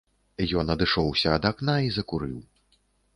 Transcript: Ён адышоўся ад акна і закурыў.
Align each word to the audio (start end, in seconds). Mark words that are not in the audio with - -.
Ён 0.61 0.71
адышоўся 0.75 1.33
ад 1.39 1.43
акна 1.49 1.75
і 1.89 1.91
закурыў. 1.99 2.39